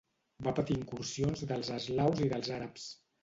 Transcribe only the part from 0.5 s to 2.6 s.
patir incursions dels eslaus i dels